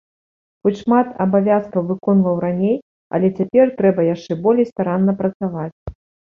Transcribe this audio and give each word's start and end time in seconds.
Хоць 0.61 0.77
шмат 0.83 1.11
абавязкаў 1.25 1.81
выконваў 1.91 2.41
раней, 2.45 2.75
але 3.17 3.27
цяпер 3.37 3.65
трэба 3.85 4.09
яшчэ 4.13 4.41
болей 4.49 4.65
старанна 4.75 5.11
працаваць. 5.25 5.79